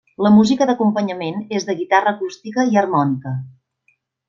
La 0.25 0.29
música 0.35 0.67
d'acompanyament 0.69 1.37
és 1.59 1.67
de 1.69 1.77
guitarra 1.83 2.15
acústica 2.17 2.67
i 2.73 2.81
harmònica. 2.83 3.37